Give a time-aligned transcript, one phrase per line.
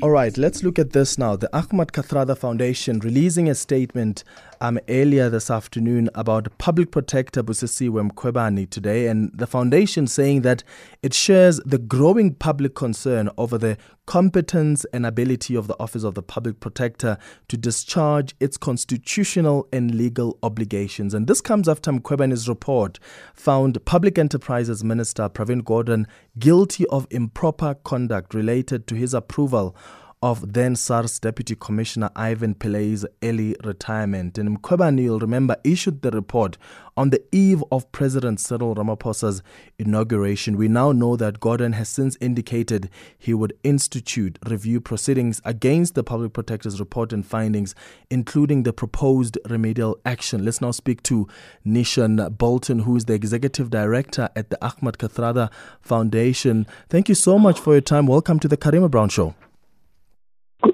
[0.00, 1.34] All right, let's look at this now.
[1.34, 4.22] The Ahmed Kathrada Foundation releasing a statement
[4.60, 10.64] um, earlier this afternoon about Public Protector Busisiwe Mkhwebane today, and the foundation saying that
[11.02, 13.76] it shares the growing public concern over the
[14.06, 19.94] competence and ability of the Office of the Public Protector to discharge its constitutional and
[19.94, 21.14] legal obligations.
[21.14, 22.98] And this comes after Mkhwebane's report
[23.34, 26.06] found Public Enterprises Minister Pravin Gordhan
[26.38, 29.76] guilty of improper conduct related to his approval
[30.22, 34.36] of then SARS Deputy Commissioner Ivan Pillay's early retirement.
[34.36, 36.58] And Mkhwebane, you'll remember, issued the report
[36.96, 39.42] on the eve of President Cyril Ramaphosa's
[39.78, 40.56] inauguration.
[40.56, 46.02] We now know that Gordhan has since indicated he would institute review proceedings against the
[46.02, 47.76] Public Protector's report and findings,
[48.10, 50.44] including the proposed remedial action.
[50.44, 51.28] Let's now speak to
[51.64, 56.66] Neeshan Balton, who is the Executive Director at the Ahmed Kathrada Foundation.
[56.88, 58.08] Thank you so much for your time.
[58.08, 59.36] Welcome to the Karima Brown Show.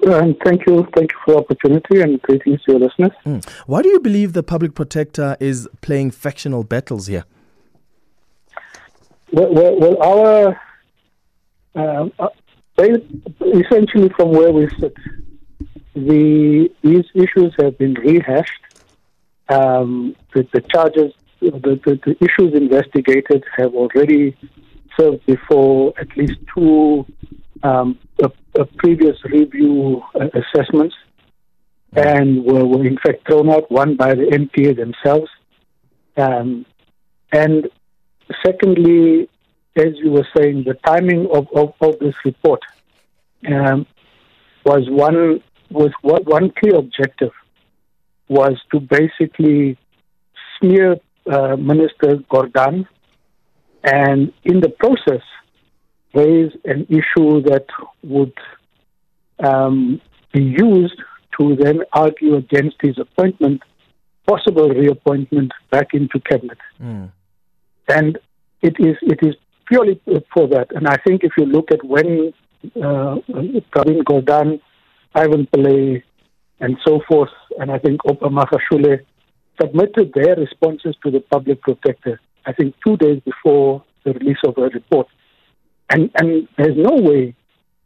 [0.03, 3.11] And thank you, thank you for the opportunity and greetings to your listeners.
[3.25, 3.47] Mm.
[3.65, 7.25] Why do you believe the public protector is playing factional battles here?
[9.31, 10.61] Well, well, well our
[11.75, 12.29] um, uh,
[12.77, 14.93] essentially from where we sit,
[15.93, 18.61] the these issues have been rehashed.
[19.47, 24.35] Um, the, the, charges, the, the, the issues investigated have already
[24.99, 27.05] served before at least two
[27.63, 30.95] um, a, a previous review uh, assessments
[31.93, 35.29] and were, were, in fact thrown out, one by the NPA themselves.
[36.17, 36.65] Um,
[37.31, 37.69] and
[38.45, 39.29] secondly,
[39.75, 42.61] as you were saying, the timing of, of, of this report
[43.47, 43.85] um,
[44.65, 47.31] was one was one clear objective
[48.27, 49.77] was to basically
[50.57, 50.97] smear
[51.31, 52.87] uh, Minister Gordhan,
[53.83, 55.23] and in the process
[56.15, 57.65] raise an issue that
[58.03, 58.33] would
[59.43, 60.01] um,
[60.33, 61.01] be used
[61.39, 63.61] to then argue against his appointment,
[64.27, 66.57] possible reappointment back into cabinet.
[66.81, 67.11] Mm.
[67.89, 68.17] And
[68.61, 69.35] it is it is
[69.67, 70.01] purely
[70.33, 70.67] for that.
[70.75, 72.33] And I think if you look at when
[72.75, 73.15] uh,
[74.09, 74.59] Gordhan,
[75.13, 76.03] Ivan Pillay,
[76.59, 78.99] and so forth, and I think Oupa Magashula
[79.61, 84.57] submitted their responses to the public protector, I think two days before the release of
[84.57, 85.07] a report.
[85.89, 87.35] And, and there's no way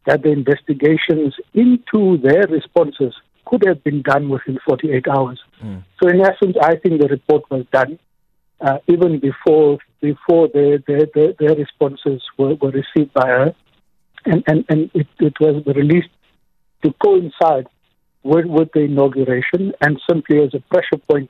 [0.05, 3.13] that the investigations into their responses
[3.45, 5.39] could have been done within 48 hours.
[5.63, 5.83] Mm.
[6.01, 7.99] So, in essence, I think the report was done
[8.61, 13.55] uh, even before before their their, their, their responses were, were, received by her,
[14.25, 16.09] and and, and it, it was released
[16.83, 17.67] to coincide
[18.23, 21.29] with, with the inauguration and simply as a pressure point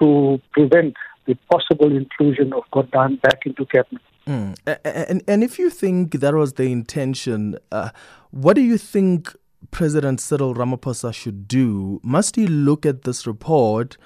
[0.00, 0.94] to prevent
[1.26, 4.02] the possible inclusion of Gordhan back into cabinet.
[4.30, 4.56] Mm.
[4.84, 7.90] And, and if you think that was the intention, uh,
[8.30, 9.34] what do you think
[9.72, 12.00] President Cyril Ramaphosa should do?
[12.04, 13.96] Must he look at this report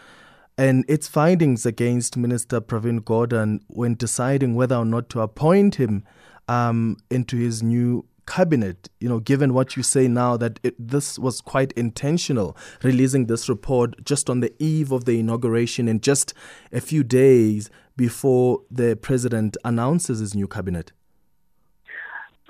[0.56, 6.04] and its findings against Minister Pravin Gordhan when deciding whether or not to appoint him
[6.48, 11.18] um, into his new cabinet, you know, given what you say now that it, this
[11.18, 16.34] was quite intentional, releasing this report just on the eve of the inauguration and just
[16.72, 20.92] a few days before the president announces his new cabinet?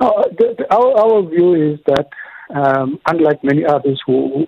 [0.00, 2.08] Uh, the, our, our view is that,
[2.54, 4.46] um, unlike many others who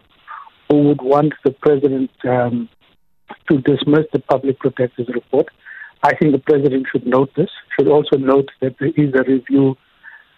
[0.69, 2.69] who would want the president um,
[3.49, 5.47] to dismiss the public protector's report,
[6.03, 7.51] I think the president should note this.
[7.79, 9.77] Should also note that there is a review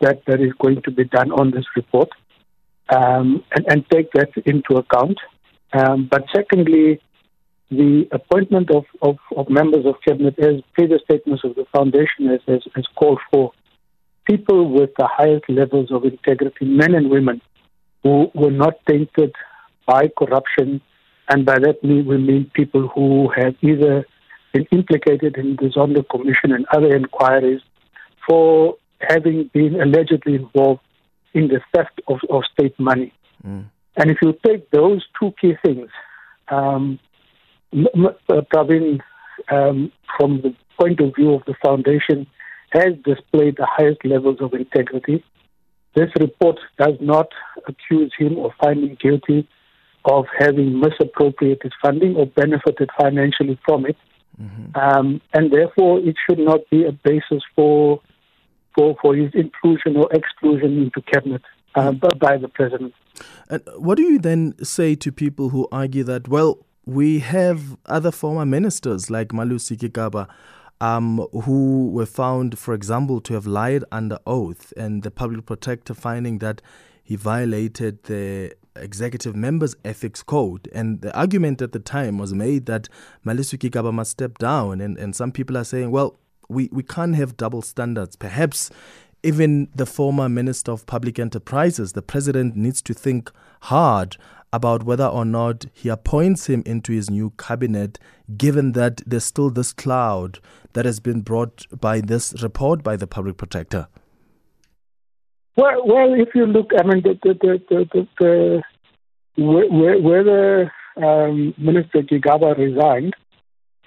[0.00, 2.09] that, that is going to be done on this report,
[2.94, 5.19] um, and, and, take that into account.
[5.72, 7.00] Um, but secondly,
[7.70, 12.41] the appointment of, of, of, members of cabinet, as previous statements of the foundation has,
[12.47, 13.53] has, has, called for,
[14.25, 17.41] people with the highest levels of integrity, men and women,
[18.03, 19.34] who were not tainted
[19.86, 20.80] by corruption,
[21.28, 24.06] and by that we mean people who have either
[24.53, 27.60] been implicated in the Zondo Commission and other inquiries
[28.26, 30.81] for having been allegedly involved
[31.34, 33.12] in the theft of, of state money.
[33.47, 33.65] Mm.
[33.97, 35.89] And if you take those two key things,
[36.48, 36.98] um,
[37.72, 39.00] uh, Pravin,
[39.50, 42.27] um, from the point of view of the foundation,
[42.71, 45.24] has displayed the highest levels of integrity.
[45.95, 47.28] This report does not
[47.66, 49.48] accuse him of finding guilty
[50.04, 53.97] of having misappropriated funding or benefited financially from it.
[54.41, 54.78] Mm-hmm.
[54.78, 58.00] Um, and therefore, it should not be a basis for,
[58.74, 61.42] for, for his inclusion or exclusion into cabinet
[61.74, 62.94] uh, by the president.
[63.48, 68.10] And what do you then say to people who argue that, well, we have other
[68.10, 70.28] former ministers like Malusi Gigaba
[70.80, 75.92] um, who were found, for example, to have lied under oath, and the public protector
[75.92, 76.62] finding that
[77.03, 82.66] he violated the executive members ethics code and the argument at the time was made
[82.66, 82.88] that
[83.26, 86.16] Malusi Gigaba must step down and, and some people are saying well
[86.48, 88.71] we, we can't have double standards perhaps
[89.22, 93.30] even the former minister of public enterprises the president needs to think
[93.62, 94.16] hard
[94.53, 97.98] about whether or not he appoints him into his new cabinet,
[98.36, 100.39] given that there's still this cloud
[100.72, 103.89] that has been brought by this report by the public protector?
[105.56, 107.34] Well, well, if you look, I mean, the, the,
[107.68, 108.62] the, the, the
[109.36, 113.15] whether um, Minister Gigaba resigned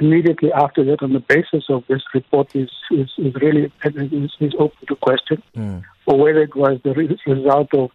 [0.01, 4.53] immediately after that on the basis of this report is is, is really is, is
[4.59, 5.83] open to question, mm.
[6.07, 6.93] or whether it was the
[7.27, 7.91] result of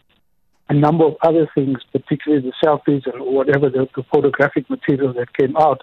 [0.68, 5.32] a number of other things, particularly the selfies and whatever the, the photographic material that
[5.32, 5.82] came out,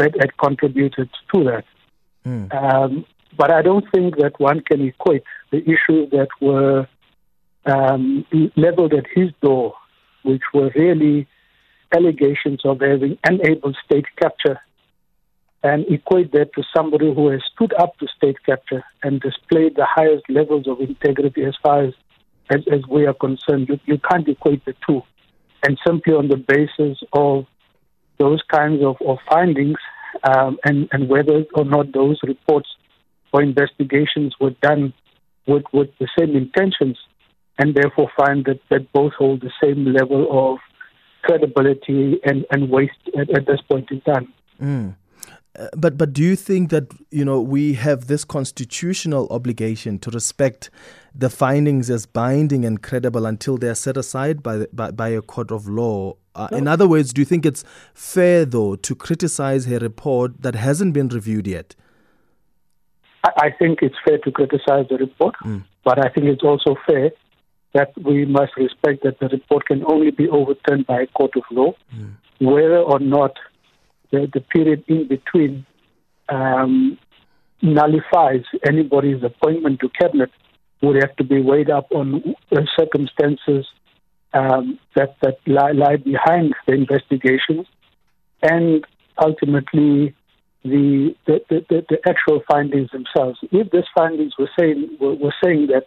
[0.00, 1.64] had, had contributed to that.
[2.24, 2.54] Mm.
[2.54, 3.04] Um,
[3.36, 6.88] but I don't think that one can equate the issues that were
[7.66, 8.24] um,
[8.56, 9.74] leveled at his door,
[10.22, 11.26] which were really
[11.94, 14.58] allegations of having enabled state capture,
[15.66, 19.86] and equate that to somebody who has stood up to state capture and displayed the
[19.86, 21.94] highest levels of integrity as far as
[22.50, 23.68] as, as we are concerned.
[23.68, 25.02] You, you can't equate the two.
[25.64, 27.46] And simply on the basis of
[28.18, 29.78] those kinds of, of findings
[30.22, 32.68] um, and, and whether or not those reports
[33.32, 34.94] or investigations were done
[35.46, 36.98] with, with the same intentions,
[37.58, 40.58] and therefore find that, that both hold the same level of
[41.22, 44.32] credibility and, and weight at, at this point in time.
[44.60, 44.94] Mm.
[45.58, 50.10] Uh, but but do you think that you know we have this constitutional obligation to
[50.10, 50.70] respect
[51.14, 55.22] the findings as binding and credible until they are set aside by by, by a
[55.22, 56.14] court of law?
[56.34, 56.58] Uh, no.
[56.58, 57.64] In other words, do you think it's
[57.94, 61.74] fair though to criticize a report that hasn't been reviewed yet?
[63.24, 65.64] I, I think it's fair to criticize the report, mm.
[65.84, 67.12] but I think it's also fair
[67.72, 71.42] that we must respect that the report can only be overturned by a court of
[71.50, 72.14] law, mm.
[72.40, 73.32] whether or not
[74.10, 75.66] the, the period in between
[76.28, 76.98] um,
[77.62, 80.30] nullifies anybody's appointment to cabinet
[80.82, 82.34] would have to be weighed up on
[82.78, 83.66] circumstances
[84.34, 87.66] um, that that lie, lie behind the investigations,
[88.42, 88.84] and
[89.18, 90.14] ultimately
[90.64, 93.38] the the, the, the actual findings themselves.
[93.50, 95.84] If these findings were saying were, were saying that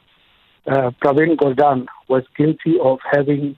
[0.66, 3.58] uh, Pravin Gordhan was guilty of having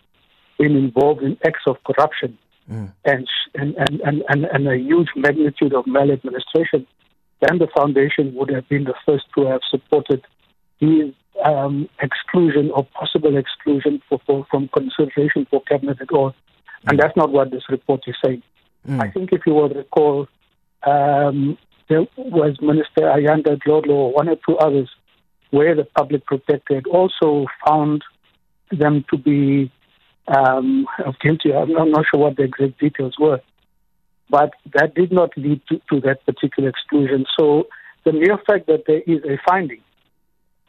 [0.57, 2.37] been involved in acts of corruption,
[2.71, 2.91] mm.
[3.05, 6.87] and, and, and, and, and a huge magnitude of maladministration,
[7.41, 10.23] then the foundation would have been the first to have supported
[10.79, 11.13] his
[11.43, 16.33] um, exclusion or possible exclusion for, for, from consideration for cabinet at all.
[16.87, 18.43] And that's not what this report is saying.
[18.87, 19.01] Mm.
[19.01, 20.27] I think if you will recall,
[20.83, 21.57] um,
[21.89, 24.89] there was Minister Ayanda Dlodlo or one or two others
[25.51, 28.03] where the public protector also found
[28.71, 29.71] them to be
[30.27, 31.53] um, of guilty.
[31.53, 33.41] I'm not, I'm not, sure what the exact details were,
[34.29, 37.25] but that did not lead to, to that particular exclusion.
[37.39, 37.67] So
[38.05, 39.81] the mere fact that there is a finding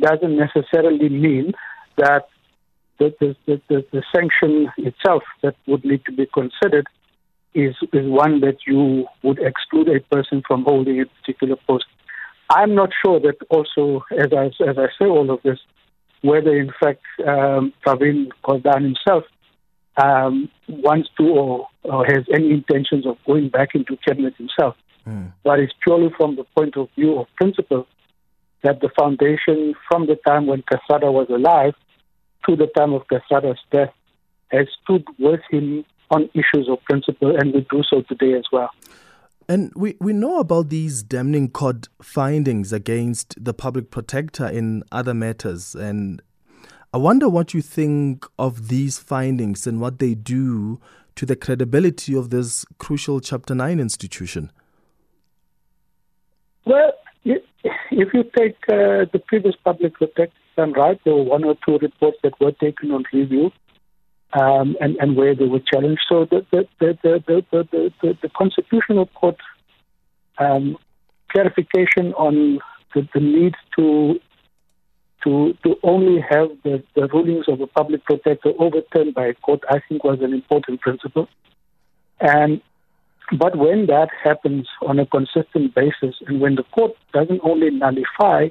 [0.01, 1.53] doesn't necessarily mean
[1.97, 2.27] that
[2.99, 6.87] the, the, the, the, sanction itself that would need to be considered
[7.55, 11.85] is, is one that you would exclude a person from holding a particular post.
[12.51, 15.59] I'm not sure that also, as I, as I say all of this,
[16.23, 19.25] whether in fact um, Gordhan himself
[19.97, 24.75] um, wants to or, or, has any intentions of going back into cabinet himself.
[25.07, 25.33] Mm.
[25.45, 27.87] But it's purely from the point of view of principle
[28.63, 31.75] that the foundation, from the time when Kathrada was alive
[32.49, 33.93] to the time of Kathrada's death,
[34.49, 38.71] has stood with him on issues of principle, and we do so today as well.
[39.49, 45.15] And we, we know about these damning court findings against the public protector in other
[45.15, 45.75] matters.
[45.75, 46.23] And
[46.95, 50.79] I wonder what you think of these findings and what they do
[51.15, 54.53] to the credibility of this crucial Chapter 9 institution.
[56.67, 56.93] Well,
[57.25, 61.79] if you take uh, the previous public protector, I'm right, there were one or two
[61.79, 63.51] reports that were taken on review
[64.35, 66.03] um, and, and where they were challenged.
[66.09, 69.37] So the, the, the, the, the, the, the Constitutional Court
[70.39, 70.77] um,
[71.31, 72.59] clarification on
[72.95, 74.21] the, the need to
[75.25, 79.61] to, to only have the, the rulings of a public protector overturned by a court,
[79.69, 81.29] I think was an important principle.
[82.21, 82.61] And
[83.39, 88.49] but when that happens on a consistent basis, and when the court doesn't only nullify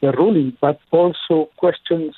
[0.00, 2.14] the ruling, but also questions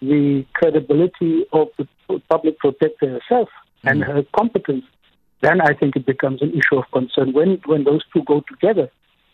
[0.00, 1.88] the credibility of the
[2.28, 3.88] public protector herself mm-hmm.
[3.88, 4.84] and her competence,
[5.40, 7.32] then I think it becomes an issue of concern.
[7.32, 8.90] When when those two go together,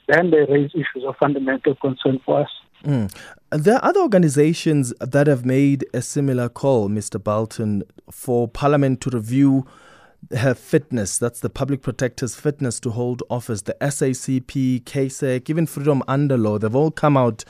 [0.09, 2.51] then they raise issues of fundamental concern for us.
[2.85, 3.13] Mm.
[3.51, 7.23] There are other organizations that have made a similar call, Mr.
[7.23, 9.67] Balton, for Parliament to review
[10.37, 11.19] her fitness.
[11.19, 13.63] That's the Public Protector's fitness to hold office.
[13.63, 17.45] The SACP, CASAC, even Freedom Under Law, they've all come out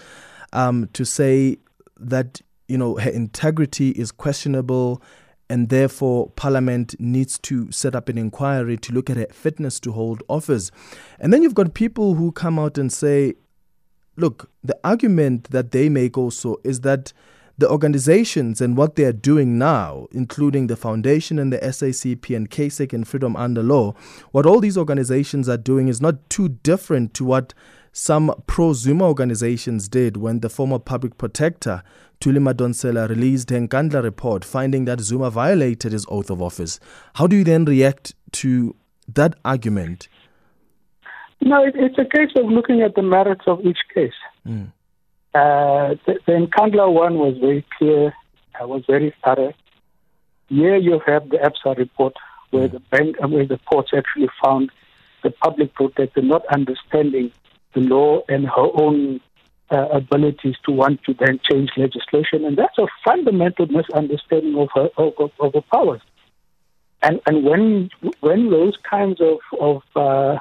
[0.52, 1.58] um, to say
[1.98, 5.02] that you know her integrity is questionable
[5.50, 9.90] and therefore Parliament needs to set up an inquiry to look at her fitness to
[9.90, 10.70] hold office.
[11.18, 13.34] And then you've got people who come out and say,
[14.20, 17.12] look, the argument that they make also is that
[17.58, 22.48] the organizations and what they are doing now, including the foundation and the SACP and
[22.50, 23.94] CASAC and Freedom Under Law,
[24.30, 27.52] what all these organizations are doing is not too different to what
[27.92, 31.82] some pro Zuma organizations did when the former public protector,
[32.20, 36.80] Thuli Madonsela, released Nkandla report finding that Zuma violated his oath of office.
[37.14, 38.74] How do you then react to
[39.08, 40.08] that argument?
[41.40, 44.12] No, it, it's a case of looking at the merits of each case.
[44.46, 44.68] Mm.
[45.34, 48.12] Uh, the, the Nkandla one was very clear,
[48.60, 49.54] uh, was very thorough.
[50.48, 52.14] Here you have the Absa report
[52.50, 52.72] where mm.
[52.72, 54.70] the bank, uh, where the courts actually found
[55.22, 57.30] the public protector not understanding
[57.74, 59.20] the law and her own
[59.70, 64.88] uh, abilities to want to then change legislation, and that's a fundamental misunderstanding of her
[64.96, 66.00] of, of her powers.
[67.02, 70.38] And and when when those kinds of of uh,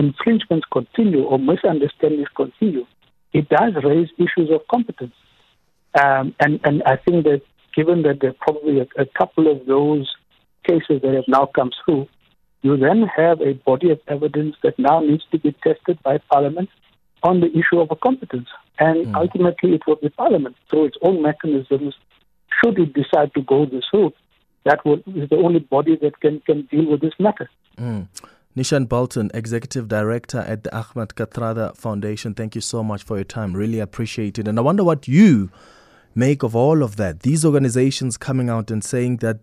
[0.00, 2.86] infringements continue or misunderstandings continue,
[3.32, 5.14] it does raise issues of competence.
[6.00, 7.42] Um, and and I think that
[7.74, 10.06] given that there are probably a, a couple of those
[10.68, 12.08] cases that have now come through,
[12.62, 16.68] you then have a body of evidence that now needs to be tested by Parliament
[17.22, 18.48] on the issue of a competence.
[18.78, 19.14] And mm.
[19.14, 21.94] ultimately, it will be Parliament, through its own mechanisms,
[22.58, 24.16] should it decide to go this route,
[24.64, 27.48] that will, is the only body that can, can deal with this matter.
[27.78, 28.06] Mm.
[28.56, 33.24] Neeshan Balton, Executive Director at the Ahmed Kathrada Foundation, thank you so much for your
[33.24, 33.54] time.
[33.54, 34.48] Really appreciate it.
[34.48, 35.50] And I wonder what you
[36.16, 37.20] make of all of that.
[37.20, 39.38] These organizations coming out and saying that